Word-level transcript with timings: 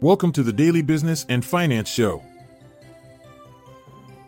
Welcome 0.00 0.30
to 0.34 0.44
the 0.44 0.52
Daily 0.52 0.80
Business 0.80 1.26
and 1.28 1.44
Finance 1.44 1.88
Show. 1.88 2.22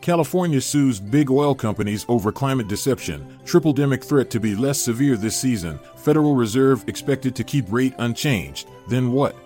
California 0.00 0.61
sues 0.61 0.98
big 0.98 1.30
oil 1.30 1.54
companies 1.54 2.04
over 2.09 2.32
climate 2.32 2.66
deception. 2.66 3.39
Tripledemic 3.45 4.03
threat 4.03 4.30
to 4.30 4.41
be 4.41 4.56
less 4.56 4.83
severe 4.83 5.17
this 5.17 5.37
season. 5.37 5.79
Federal 5.95 6.35
Reserve 6.35 6.83
expected 6.88 7.37
to 7.37 7.45
keep 7.45 7.67
rate 7.71 7.95
unchanged. 7.98 8.69
Then 8.88 9.12
what? 9.12 9.37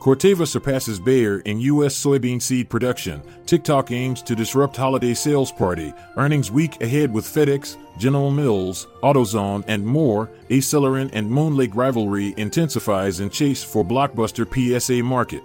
Corteva 0.00 0.48
surpasses 0.48 0.98
Bayer 0.98 1.40
in 1.40 1.60
U.S. 1.60 1.94
soybean 1.94 2.40
seed 2.40 2.70
production. 2.70 3.22
TikTok 3.44 3.90
aims 3.90 4.22
to 4.22 4.34
disrupt 4.34 4.74
holiday 4.74 5.12
sales 5.12 5.52
party. 5.52 5.92
Earnings 6.16 6.50
week 6.50 6.80
ahead 6.80 7.12
with 7.12 7.26
FedEx, 7.26 7.76
General 7.98 8.30
Mills, 8.30 8.86
AutoZone, 9.02 9.62
and 9.66 9.86
more. 9.86 10.30
Acelyrin 10.48 11.10
and 11.12 11.30
MoonLake 11.30 11.74
rivalry 11.74 12.32
intensifies 12.38 13.20
in 13.20 13.28
chase 13.28 13.62
for 13.62 13.84
blockbuster 13.84 14.46
PSA 14.48 15.02
market. 15.02 15.42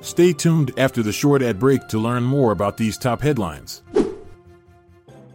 Stay 0.00 0.32
tuned 0.32 0.72
after 0.78 1.02
the 1.02 1.12
short 1.12 1.42
ad 1.42 1.58
break 1.58 1.88
to 1.88 1.98
learn 1.98 2.24
more 2.24 2.52
about 2.52 2.78
these 2.78 2.96
top 2.96 3.20
headlines. 3.20 3.82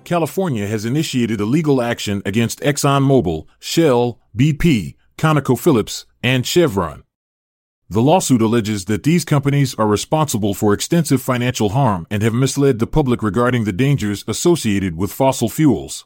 California 0.05 0.65
has 0.65 0.85
initiated 0.85 1.39
a 1.39 1.45
legal 1.45 1.83
action 1.83 2.23
against 2.25 2.61
ExxonMobil, 2.61 3.45
Shell, 3.59 4.19
BP, 4.35 4.95
ConocoPhillips, 5.19 6.05
and 6.23 6.47
Chevron. 6.47 7.03
The 7.89 8.01
lawsuit 8.01 8.41
alleges 8.41 8.85
that 8.85 9.03
these 9.03 9.25
companies 9.25 9.75
are 9.75 9.87
responsible 9.87 10.53
for 10.53 10.73
extensive 10.73 11.21
financial 11.21 11.69
harm 11.69 12.07
and 12.09 12.23
have 12.23 12.33
misled 12.33 12.79
the 12.79 12.87
public 12.87 13.21
regarding 13.21 13.65
the 13.65 13.73
dangers 13.73 14.23
associated 14.27 14.97
with 14.97 15.11
fossil 15.11 15.49
fuels. 15.49 16.05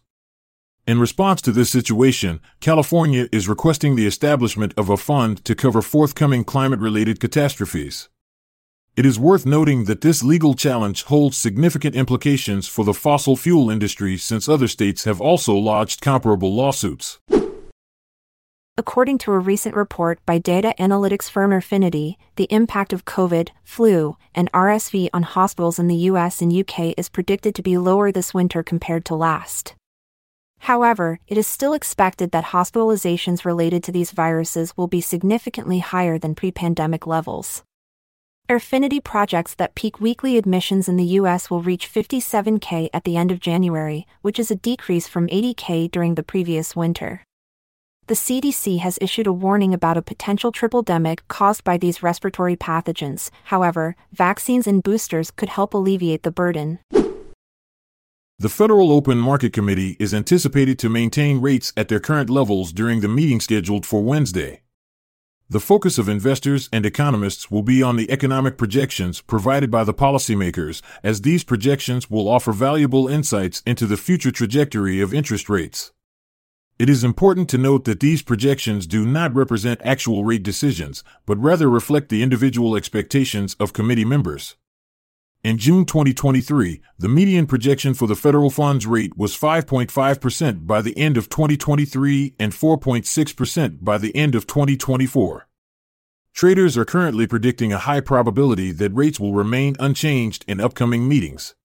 In 0.87 0.99
response 0.99 1.41
to 1.41 1.51
this 1.51 1.69
situation, 1.69 2.39
California 2.61 3.27
is 3.31 3.47
requesting 3.47 3.95
the 3.95 4.07
establishment 4.07 4.73
of 4.77 4.89
a 4.89 4.97
fund 4.97 5.43
to 5.45 5.53
cover 5.53 5.81
forthcoming 5.81 6.43
climate 6.43 6.79
related 6.79 7.19
catastrophes. 7.19 8.09
It 8.95 9.05
is 9.05 9.19
worth 9.19 9.45
noting 9.45 9.85
that 9.85 10.01
this 10.01 10.23
legal 10.23 10.55
challenge 10.55 11.03
holds 11.03 11.37
significant 11.37 11.93
implications 11.93 12.67
for 12.67 12.83
the 12.83 12.93
fossil 12.93 13.35
fuel 13.35 13.69
industry 13.69 14.17
since 14.17 14.49
other 14.49 14.67
states 14.67 15.03
have 15.03 15.21
also 15.21 15.53
lodged 15.53 16.01
comparable 16.01 16.55
lawsuits. 16.55 17.19
According 18.79 19.17
to 19.19 19.31
a 19.31 19.39
recent 19.39 19.75
report 19.75 20.23
by 20.23 20.37
data 20.37 20.71
analytics 20.77 21.27
firm 21.27 21.49
Airfinity, 21.49 22.17
the 22.35 22.47
impact 22.51 22.93
of 22.93 23.05
COVID, 23.05 23.49
flu, 23.63 24.17
and 24.35 24.51
RSV 24.51 25.09
on 25.11 25.23
hospitals 25.23 25.79
in 25.79 25.87
the 25.87 26.05
US 26.11 26.43
and 26.43 26.53
UK 26.53 26.93
is 26.95 27.09
predicted 27.09 27.55
to 27.55 27.63
be 27.63 27.79
lower 27.79 28.11
this 28.11 28.35
winter 28.35 28.61
compared 28.61 29.03
to 29.05 29.15
last. 29.15 29.73
However, 30.59 31.19
it 31.27 31.39
is 31.39 31.47
still 31.47 31.73
expected 31.73 32.29
that 32.29 32.53
hospitalizations 32.53 33.45
related 33.45 33.83
to 33.83 33.91
these 33.91 34.11
viruses 34.11 34.77
will 34.77 34.87
be 34.87 35.01
significantly 35.01 35.79
higher 35.79 36.19
than 36.19 36.35
pre 36.35 36.51
pandemic 36.51 37.07
levels. 37.07 37.63
Airfinity 38.47 39.03
projects 39.03 39.55
that 39.55 39.73
peak 39.73 39.99
weekly 39.99 40.37
admissions 40.37 40.87
in 40.87 40.97
the 40.97 41.17
US 41.19 41.49
will 41.49 41.63
reach 41.63 41.91
57K 41.91 42.89
at 42.93 43.05
the 43.05 43.17
end 43.17 43.31
of 43.31 43.39
January, 43.39 44.05
which 44.21 44.37
is 44.37 44.51
a 44.51 44.55
decrease 44.55 45.07
from 45.07 45.27
80K 45.29 45.89
during 45.89 46.13
the 46.13 46.21
previous 46.21 46.75
winter 46.75 47.23
the 48.07 48.13
CDC 48.13 48.79
has 48.79 48.97
issued 49.01 49.27
a 49.27 49.33
warning 49.33 49.73
about 49.73 49.97
a 49.97 50.01
potential 50.01 50.51
tripledemic 50.51 51.19
caused 51.27 51.63
by 51.63 51.77
these 51.77 52.01
respiratory 52.01 52.55
pathogens. 52.55 53.29
However, 53.45 53.95
vaccines 54.13 54.65
and 54.65 54.81
boosters 54.81 55.29
could 55.29 55.49
help 55.49 55.73
alleviate 55.73 56.23
the 56.23 56.31
burden. 56.31 56.79
The 58.39 58.49
Federal 58.49 58.91
Open 58.91 59.17
Market 59.17 59.51
Committee 59.51 59.97
is 59.99 60.13
anticipated 60.13 60.79
to 60.79 60.89
maintain 60.89 61.41
rates 61.41 61.73
at 61.75 61.89
their 61.89 61.99
current 61.99 62.29
levels 62.29 62.71
during 62.71 63.01
the 63.01 63.07
meeting 63.07 63.39
scheduled 63.39 63.85
for 63.85 64.03
Wednesday. 64.03 64.61
The 65.49 65.59
focus 65.59 65.97
of 65.97 66.07
investors 66.07 66.69
and 66.71 66.85
economists 66.85 67.49
will 67.49 67.63
be 67.63 67.81
on 67.81 67.95
the 67.95 68.11
economic 68.11 68.57
projections 68.57 69.21
provided 69.21 69.71
by 69.71 69.83
the 69.83 69.93
policymakers, 69.93 70.81
as 71.03 71.21
these 71.21 71.43
projections 71.43 72.09
will 72.09 72.27
offer 72.27 72.51
valuable 72.51 73.07
insights 73.07 73.63
into 73.65 73.85
the 73.85 73.97
future 73.97 74.31
trajectory 74.31 75.01
of 75.01 75.13
interest 75.13 75.49
rates. 75.49 75.91
It 76.79 76.89
is 76.89 77.03
important 77.03 77.49
to 77.49 77.57
note 77.57 77.85
that 77.85 78.01
these 78.01 78.21
projections 78.21 78.85
do 78.85 79.03
not 79.03 79.33
represent 79.33 79.81
actual 79.83 80.23
rate 80.23 80.43
decisions, 80.43 81.03
but 81.25 81.39
rather 81.39 81.67
reflect 81.67 82.09
the 82.09 82.21
individual 82.21 82.75
expectations 82.75 83.55
of 83.59 83.73
committee 83.73 84.05
members. 84.05 84.55
In 85.43 85.57
June 85.57 85.85
2023, 85.85 86.81
the 86.99 87.09
median 87.09 87.47
projection 87.47 87.95
for 87.95 88.07
the 88.07 88.15
federal 88.15 88.51
funds 88.51 88.85
rate 88.85 89.17
was 89.17 89.35
5.5% 89.35 90.67
by 90.67 90.81
the 90.81 90.95
end 90.95 91.17
of 91.17 91.29
2023 91.29 92.35
and 92.37 92.51
4.6% 92.51 93.77
by 93.81 93.97
the 93.97 94.15
end 94.15 94.35
of 94.35 94.45
2024. 94.45 95.47
Traders 96.33 96.77
are 96.77 96.85
currently 96.85 97.25
predicting 97.25 97.73
a 97.73 97.79
high 97.79 98.01
probability 98.01 98.71
that 98.71 98.93
rates 98.93 99.19
will 99.19 99.33
remain 99.33 99.75
unchanged 99.79 100.45
in 100.47 100.59
upcoming 100.59 101.07
meetings. 101.07 101.55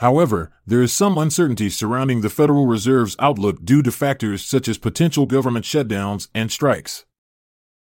However, 0.00 0.50
there 0.66 0.80
is 0.80 0.94
some 0.94 1.18
uncertainty 1.18 1.68
surrounding 1.68 2.22
the 2.22 2.30
Federal 2.30 2.66
Reserve's 2.66 3.16
outlook 3.18 3.62
due 3.62 3.82
to 3.82 3.92
factors 3.92 4.42
such 4.42 4.66
as 4.66 4.78
potential 4.78 5.26
government 5.26 5.66
shutdowns 5.66 6.28
and 6.34 6.50
strikes. 6.50 7.04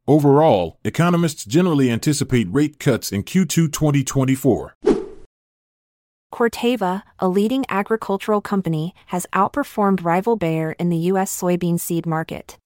Overall, 0.07 0.79
economists 0.85 1.45
generally 1.45 1.91
anticipate 1.91 2.47
rate 2.53 2.79
cuts 2.79 3.11
in 3.11 3.25
Q2 3.25 3.73
2024. 3.73 4.77
Corteva, 6.33 7.03
a 7.19 7.29
leading 7.29 7.65
agricultural 7.69 8.41
company, 8.41 8.95
has 9.07 9.27
outperformed 9.33 10.05
rival 10.05 10.37
Bayer 10.37 10.71
in 10.79 10.91
the 10.91 11.11
U.S. 11.11 11.37
soybean 11.37 11.81
seed 11.81 12.07
market. 12.07 12.59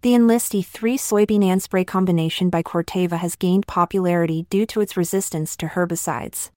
The 0.00 0.14
Enlist 0.14 0.52
E3 0.52 0.94
soybean 0.94 1.44
and 1.44 1.62
spray 1.62 1.84
combination 1.84 2.48
by 2.48 2.62
Corteva 2.62 3.18
has 3.18 3.36
gained 3.36 3.66
popularity 3.66 4.46
due 4.48 4.64
to 4.64 4.80
its 4.80 4.96
resistance 4.96 5.58
to 5.58 5.66
herbicides. 5.66 6.48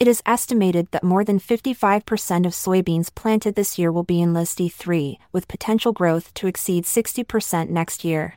It 0.00 0.08
is 0.08 0.22
estimated 0.26 0.88
that 0.90 1.04
more 1.04 1.24
than 1.24 1.38
55% 1.38 2.46
of 2.46 2.52
soybeans 2.52 3.14
planted 3.14 3.54
this 3.54 3.78
year 3.78 3.92
will 3.92 4.02
be 4.02 4.20
Enlist 4.20 4.58
E3, 4.58 5.18
with 5.32 5.46
potential 5.46 5.92
growth 5.92 6.34
to 6.34 6.48
exceed 6.48 6.84
60% 6.84 7.68
next 7.70 8.04
year. 8.04 8.34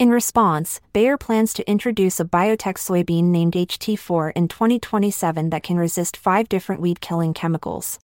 In 0.00 0.10
response, 0.10 0.80
Bayer 0.92 1.16
plans 1.16 1.52
to 1.54 1.70
introduce 1.70 2.18
a 2.18 2.24
biotech 2.24 2.74
soybean 2.74 3.26
named 3.26 3.52
HT4 3.52 4.32
in 4.34 4.48
2027 4.48 5.50
that 5.50 5.62
can 5.62 5.76
resist 5.76 6.16
five 6.16 6.48
different 6.48 6.80
weed 6.80 7.00
killing 7.00 7.32
chemicals. 7.32 8.00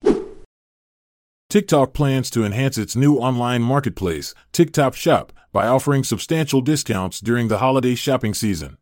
TikTok 1.50 1.94
plans 1.94 2.30
to 2.32 2.44
enhance 2.44 2.78
its 2.78 2.98
new 2.98 3.16
online 3.16 3.62
marketplace, 3.62 4.36
TikTok 4.52 4.96
Shop, 4.96 5.32
by 5.54 5.66
offering 5.66 6.04
substantial 6.04 6.60
discounts 6.60 7.22
during 7.22 7.48
the 7.48 7.60
holiday 7.60 7.96
shopping 7.96 8.34
season. 8.34 8.78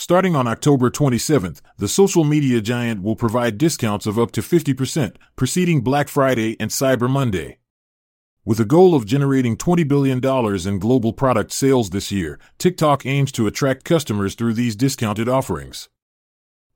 Starting 0.00 0.36
on 0.36 0.46
October 0.46 0.90
27th, 0.90 1.60
the 1.76 1.88
social 1.88 2.22
media 2.22 2.60
giant 2.60 3.02
will 3.02 3.16
provide 3.16 3.58
discounts 3.58 4.06
of 4.06 4.16
up 4.16 4.30
to 4.30 4.40
50%, 4.40 5.16
preceding 5.34 5.80
Black 5.80 6.06
Friday 6.06 6.56
and 6.60 6.70
Cyber 6.70 7.10
Monday. 7.10 7.58
With 8.44 8.60
a 8.60 8.64
goal 8.64 8.94
of 8.94 9.06
generating 9.06 9.56
$20 9.56 9.88
billion 9.88 10.24
in 10.24 10.78
global 10.78 11.12
product 11.12 11.50
sales 11.50 11.90
this 11.90 12.12
year, 12.12 12.38
TikTok 12.58 13.06
aims 13.06 13.32
to 13.32 13.48
attract 13.48 13.84
customers 13.84 14.36
through 14.36 14.52
these 14.52 14.76
discounted 14.76 15.28
offerings. 15.28 15.88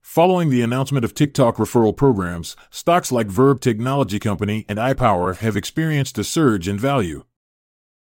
Following 0.01 0.51
the 0.51 0.63
announcement 0.63 1.05
of 1.05 1.15
TikTok 1.15 1.59
referral 1.59 1.97
programs, 1.97 2.57
stocks 2.71 3.13
like 3.13 3.29
Verb 3.29 3.61
Technology 3.61 4.19
Company 4.19 4.67
and 4.69 4.81
iPower 4.81 5.37
have 5.37 5.57
experienced 5.57 6.19
a 6.19 6.25
surge 6.25 6.67
in 6.67 6.77
value. 6.77 7.23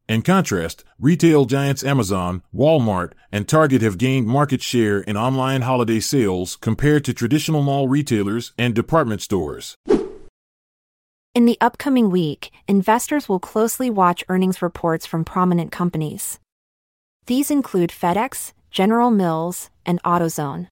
In 0.08 0.22
contrast, 0.22 0.84
retail 0.98 1.44
giants 1.44 1.84
Amazon, 1.84 2.42
Walmart, 2.54 3.12
and 3.30 3.46
Target 3.46 3.82
have 3.82 3.98
gained 3.98 4.26
market 4.26 4.62
share 4.62 5.00
in 5.00 5.18
online 5.18 5.60
holiday 5.60 6.00
sales 6.00 6.56
compared 6.56 7.04
to 7.04 7.12
traditional 7.12 7.62
mall 7.62 7.88
retailers 7.88 8.54
and 8.56 8.74
department 8.74 9.20
stores. 9.20 9.76
In 11.34 11.44
the 11.44 11.58
upcoming 11.60 12.08
week, 12.08 12.50
investors 12.66 13.28
will 13.28 13.38
closely 13.38 13.90
watch 13.90 14.24
earnings 14.30 14.62
reports 14.62 15.04
from 15.04 15.26
prominent 15.26 15.70
companies. 15.70 16.38
These 17.26 17.50
include 17.50 17.90
FedEx, 17.90 18.54
General 18.70 19.10
Mills, 19.10 19.68
and 19.84 20.02
AutoZone. 20.04 20.68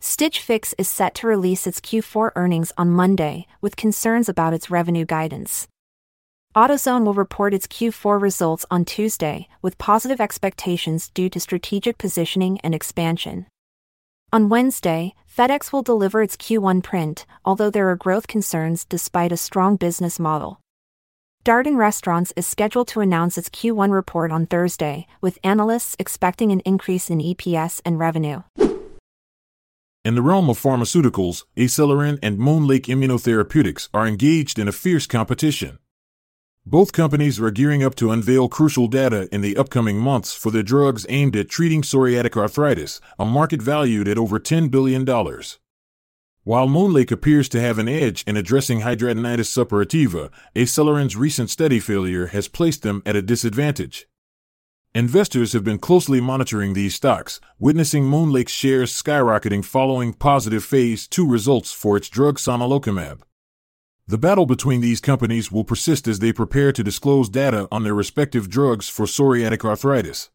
Stitch 0.00 0.40
Fix 0.40 0.74
is 0.78 0.88
set 0.88 1.14
to 1.16 1.26
release 1.26 1.66
its 1.66 1.78
Q4 1.78 2.30
earnings 2.34 2.72
on 2.78 2.88
Monday, 2.88 3.46
with 3.60 3.76
concerns 3.76 4.30
about 4.30 4.54
its 4.54 4.70
revenue 4.70 5.04
guidance. 5.04 5.68
AutoZone 6.56 7.04
will 7.04 7.12
report 7.12 7.52
its 7.52 7.66
Q4 7.66 8.18
results 8.18 8.64
on 8.70 8.86
Tuesday, 8.86 9.46
with 9.60 9.76
positive 9.76 10.22
expectations 10.22 11.10
due 11.10 11.28
to 11.28 11.38
strategic 11.38 11.98
positioning 11.98 12.58
and 12.62 12.74
expansion. 12.74 13.44
On 14.32 14.48
Wednesday, 14.48 15.12
FedEx 15.30 15.70
will 15.70 15.82
deliver 15.82 16.22
its 16.22 16.34
Q1 16.34 16.82
print, 16.82 17.26
although 17.44 17.68
there 17.68 17.90
are 17.90 17.96
growth 17.96 18.26
concerns 18.26 18.86
despite 18.86 19.32
a 19.32 19.36
strong 19.36 19.76
business 19.76 20.18
model. 20.18 20.58
Darden 21.44 21.76
Restaurants 21.76 22.32
is 22.36 22.46
scheduled 22.46 22.88
to 22.88 23.00
announce 23.00 23.36
its 23.36 23.50
Q1 23.50 23.92
report 23.92 24.32
on 24.32 24.46
Thursday, 24.46 25.06
with 25.20 25.38
analysts 25.44 25.94
expecting 25.98 26.52
an 26.52 26.60
increase 26.60 27.10
in 27.10 27.18
EPS 27.18 27.82
and 27.84 27.98
revenue. 27.98 28.42
In 30.06 30.14
the 30.14 30.22
realm 30.22 30.48
of 30.48 30.58
pharmaceuticals, 30.58 31.44
Acelyrin 31.54 32.18
and 32.22 32.38
MoonLake 32.38 32.86
Immunotherapeutics 32.86 33.90
are 33.92 34.06
engaged 34.06 34.58
in 34.58 34.68
a 34.68 34.72
fierce 34.72 35.06
competition. 35.06 35.80
Both 36.68 36.90
companies 36.90 37.38
are 37.38 37.52
gearing 37.52 37.84
up 37.84 37.94
to 37.94 38.10
unveil 38.10 38.48
crucial 38.48 38.88
data 38.88 39.28
in 39.32 39.40
the 39.40 39.56
upcoming 39.56 39.98
months 39.98 40.34
for 40.34 40.50
their 40.50 40.64
drugs 40.64 41.06
aimed 41.08 41.36
at 41.36 41.48
treating 41.48 41.80
psoriatic 41.80 42.36
arthritis, 42.36 43.00
a 43.20 43.24
market 43.24 43.62
valued 43.62 44.08
at 44.08 44.18
over 44.18 44.40
$10 44.40 44.68
billion. 44.68 45.04
While 46.42 46.66
MoonLake 46.66 47.12
appears 47.12 47.48
to 47.50 47.60
have 47.60 47.78
an 47.78 47.88
edge 47.88 48.24
in 48.26 48.36
addressing 48.36 48.80
hidradenitis 48.80 49.46
suppurativa, 49.46 50.32
Acelyrin's 50.56 51.14
recent 51.14 51.50
study 51.50 51.78
failure 51.78 52.26
has 52.26 52.48
placed 52.48 52.82
them 52.82 53.00
at 53.06 53.14
a 53.14 53.22
disadvantage. 53.22 54.08
Investors 54.92 55.52
have 55.52 55.62
been 55.62 55.78
closely 55.78 56.20
monitoring 56.20 56.72
these 56.72 56.96
stocks, 56.96 57.38
witnessing 57.60 58.06
MoonLake's 58.06 58.50
shares 58.50 58.92
skyrocketing 58.92 59.64
following 59.64 60.12
positive 60.12 60.64
phase 60.64 61.06
2 61.06 61.28
results 61.28 61.70
for 61.70 61.96
its 61.96 62.08
drug 62.08 62.38
sonelokimab. 62.38 63.20
The 64.08 64.18
battle 64.18 64.46
between 64.46 64.82
these 64.82 65.00
companies 65.00 65.50
will 65.50 65.64
persist 65.64 66.06
as 66.06 66.20
they 66.20 66.32
prepare 66.32 66.70
to 66.70 66.84
disclose 66.84 67.28
data 67.28 67.66
on 67.72 67.82
their 67.82 67.92
respective 67.92 68.48
drugs 68.48 68.88
for 68.88 69.04
psoriatic 69.04 69.64
arthritis. 69.64 70.30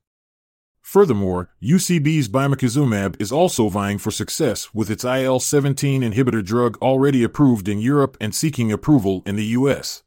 Furthermore, 0.81 1.51
UCB's 1.63 2.27
bimekizumab 2.27 3.15
is 3.21 3.31
also 3.31 3.69
vying 3.69 3.97
for 3.97 4.12
success 4.12 4.73
with 4.73 4.89
its 4.89 5.06
IL 5.06 5.39
17 5.39 6.01
inhibitor 6.01 6.44
drug 6.44 6.77
already 6.81 7.23
approved 7.23 7.69
in 7.69 7.79
Europe 7.79 8.18
and 8.19 8.35
seeking 8.35 8.73
approval 8.73 9.23
in 9.25 9.38
the 9.38 9.56
US. 9.57 10.03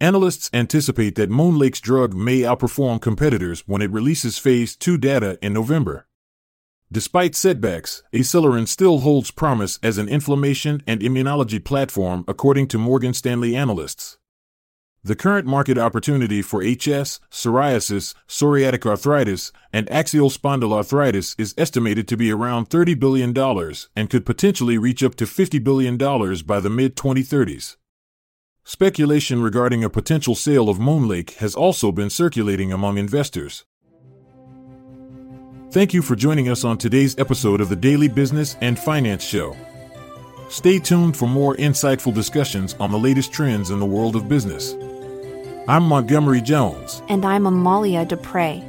Analysts 0.00 0.48
anticipate 0.54 1.16
that 1.16 1.28
MoonLake's 1.28 1.82
drug 1.82 2.14
may 2.14 2.38
outperform 2.40 3.02
competitors 3.02 3.62
when 3.66 3.82
it 3.82 3.90
releases 3.90 4.38
phase 4.38 4.74
2 4.74 4.96
data 4.96 5.38
in 5.42 5.52
November. 5.52 6.06
Despite 6.92 7.36
setbacks, 7.36 8.02
Acelyrin 8.12 8.66
still 8.66 8.98
holds 8.98 9.30
promise 9.30 9.78
as 9.80 9.96
an 9.96 10.08
inflammation 10.08 10.82
and 10.88 11.00
immunology 11.00 11.64
platform, 11.64 12.24
according 12.26 12.66
to 12.68 12.78
Morgan 12.78 13.14
Stanley 13.14 13.54
analysts. 13.54 14.18
The 15.04 15.14
current 15.14 15.46
market 15.46 15.78
opportunity 15.78 16.42
for 16.42 16.62
HS, 16.62 17.20
psoriasis, 17.30 18.12
psoriatic 18.26 18.84
arthritis, 18.84 19.52
and 19.72 19.90
axial 19.90 20.30
spondyloarthritis 20.30 21.38
is 21.38 21.54
estimated 21.56 22.08
to 22.08 22.16
be 22.16 22.32
around 22.32 22.70
$30 22.70 22.98
billion 22.98 23.32
and 23.94 24.10
could 24.10 24.26
potentially 24.26 24.76
reach 24.76 25.04
up 25.04 25.14
to 25.14 25.26
$50 25.26 25.62
billion 25.62 25.96
by 25.96 26.58
the 26.58 26.68
mid 26.68 26.96
2030s. 26.96 27.76
Speculation 28.64 29.42
regarding 29.42 29.84
a 29.84 29.88
potential 29.88 30.34
sale 30.34 30.68
of 30.68 30.78
Moonlake 30.78 31.36
has 31.36 31.54
also 31.54 31.92
been 31.92 32.10
circulating 32.10 32.72
among 32.72 32.98
investors. 32.98 33.64
Thank 35.72 35.94
you 35.94 36.02
for 36.02 36.16
joining 36.16 36.48
us 36.48 36.64
on 36.64 36.78
today's 36.78 37.16
episode 37.16 37.60
of 37.60 37.68
the 37.68 37.76
Daily 37.76 38.08
Business 38.08 38.56
and 38.60 38.76
Finance 38.76 39.22
Show. 39.22 39.56
Stay 40.48 40.80
tuned 40.80 41.16
for 41.16 41.28
more 41.28 41.54
insightful 41.58 42.12
discussions 42.12 42.74
on 42.80 42.90
the 42.90 42.98
latest 42.98 43.32
trends 43.32 43.70
in 43.70 43.78
the 43.78 43.86
world 43.86 44.16
of 44.16 44.28
business. 44.28 44.74
I'm 45.68 45.84
Montgomery 45.84 46.40
Jones. 46.40 47.02
And 47.08 47.24
I'm 47.24 47.46
Amalia 47.46 48.04
Dupre. 48.04 48.60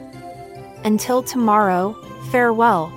Until 0.86 1.24
tomorrow, 1.24 1.94
farewell. 2.30 2.94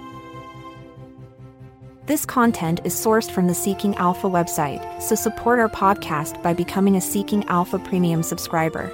This 2.04 2.26
content 2.26 2.82
is 2.84 2.92
sourced 2.92 3.30
from 3.30 3.46
the 3.46 3.54
Seeking 3.54 3.94
Alpha 3.94 4.28
website, 4.28 5.00
so 5.00 5.14
support 5.14 5.58
our 5.58 5.70
podcast 5.70 6.42
by 6.42 6.52
becoming 6.52 6.94
a 6.94 7.00
Seeking 7.00 7.42
Alpha 7.46 7.78
Premium 7.78 8.22
subscriber. 8.22 8.92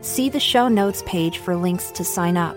See 0.00 0.28
the 0.28 0.40
show 0.40 0.66
notes 0.66 1.04
page 1.06 1.38
for 1.38 1.54
links 1.54 1.92
to 1.92 2.02
sign 2.04 2.36
up. 2.36 2.56